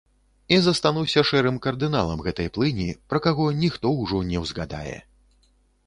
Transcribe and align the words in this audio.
І 0.55 0.57
застануся 0.67 1.23
шэрым 1.31 1.59
кардыналам 1.67 2.25
гэтай 2.29 2.51
плыні, 2.57 2.89
пра 3.13 3.23
каго 3.27 3.45
ніхто 3.61 3.95
ўжо 4.03 4.27
не 4.35 4.47
ўзгадае. 4.47 4.99